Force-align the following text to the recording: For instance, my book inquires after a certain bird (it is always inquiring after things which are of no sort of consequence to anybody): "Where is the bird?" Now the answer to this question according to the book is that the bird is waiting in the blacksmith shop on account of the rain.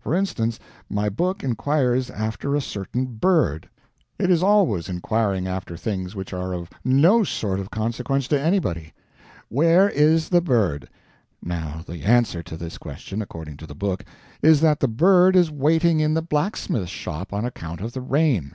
For 0.00 0.14
instance, 0.14 0.58
my 0.88 1.10
book 1.10 1.44
inquires 1.44 2.08
after 2.08 2.56
a 2.56 2.62
certain 2.62 3.04
bird 3.04 3.68
(it 4.18 4.30
is 4.30 4.42
always 4.42 4.88
inquiring 4.88 5.46
after 5.46 5.76
things 5.76 6.14
which 6.16 6.32
are 6.32 6.54
of 6.54 6.70
no 6.82 7.24
sort 7.24 7.60
of 7.60 7.70
consequence 7.70 8.26
to 8.28 8.40
anybody): 8.40 8.94
"Where 9.50 9.86
is 9.90 10.30
the 10.30 10.40
bird?" 10.40 10.88
Now 11.42 11.84
the 11.86 12.04
answer 12.04 12.42
to 12.42 12.56
this 12.56 12.78
question 12.78 13.20
according 13.20 13.58
to 13.58 13.66
the 13.66 13.74
book 13.74 14.02
is 14.40 14.62
that 14.62 14.80
the 14.80 14.88
bird 14.88 15.36
is 15.36 15.50
waiting 15.50 16.00
in 16.00 16.14
the 16.14 16.22
blacksmith 16.22 16.88
shop 16.88 17.34
on 17.34 17.44
account 17.44 17.82
of 17.82 17.92
the 17.92 18.00
rain. 18.00 18.54